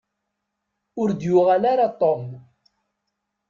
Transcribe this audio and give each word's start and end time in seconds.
Ur 1.01 1.09
d-yuɣal 1.11 1.63
ara 1.71 1.87
Tom. 1.99 2.25